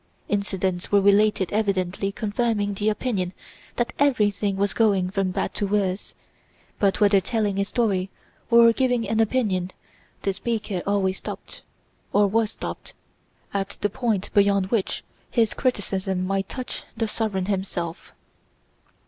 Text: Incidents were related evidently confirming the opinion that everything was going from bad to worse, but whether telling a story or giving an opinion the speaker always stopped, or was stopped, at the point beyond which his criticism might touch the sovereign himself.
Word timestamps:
Incidents 0.29 0.91
were 0.91 0.99
related 0.99 1.53
evidently 1.53 2.11
confirming 2.11 2.73
the 2.73 2.89
opinion 2.89 3.33
that 3.75 3.93
everything 3.99 4.55
was 4.57 4.73
going 4.73 5.11
from 5.11 5.29
bad 5.29 5.53
to 5.53 5.67
worse, 5.67 6.15
but 6.79 6.99
whether 6.99 7.21
telling 7.21 7.59
a 7.59 7.63
story 7.63 8.09
or 8.49 8.73
giving 8.73 9.07
an 9.07 9.19
opinion 9.19 9.69
the 10.23 10.33
speaker 10.33 10.81
always 10.87 11.19
stopped, 11.19 11.61
or 12.13 12.25
was 12.25 12.49
stopped, 12.49 12.93
at 13.53 13.77
the 13.81 13.91
point 13.91 14.33
beyond 14.33 14.71
which 14.71 15.03
his 15.29 15.53
criticism 15.53 16.25
might 16.25 16.49
touch 16.49 16.81
the 16.97 17.07
sovereign 17.07 17.45
himself. 17.45 18.11